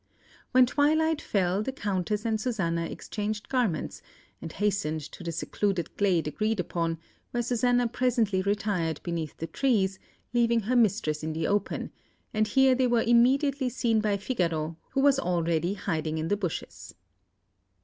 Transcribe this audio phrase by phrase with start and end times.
[0.51, 4.01] When twilight fell, the Countess and Susanna exchanged garments,
[4.41, 6.97] and hastened to the secluded glade agreed upon,
[7.29, 9.99] where Susanna presently retired beneath the trees,
[10.33, 11.91] leaving her mistress in the open;
[12.33, 16.95] and here they were immediately seen by Figaro, who was already hiding in the bushes.